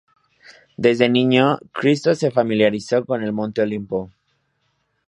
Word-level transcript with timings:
Desde 0.77 1.09
niño, 1.09 1.59
Christos 1.73 2.17
se 2.17 2.31
familiarizó 2.31 3.05
con 3.05 3.21
el 3.21 3.33
Monte 3.33 3.61
Olimpo. 3.61 4.09